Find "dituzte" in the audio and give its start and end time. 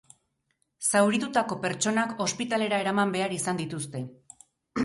3.63-4.07